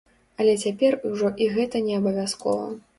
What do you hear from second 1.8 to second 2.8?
не абавязкова.